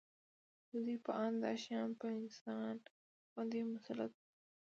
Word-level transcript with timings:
د 0.69 0.71
دوی 0.85 0.97
په 1.05 1.11
اند 1.23 1.37
دا 1.43 1.51
شیان 1.63 1.89
په 1.99 2.07
انسان 2.19 2.73
باندې 3.33 3.59
مسلط 3.73 4.11
وو 4.17 4.21